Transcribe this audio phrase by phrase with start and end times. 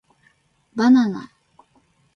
[0.73, 1.29] ばなな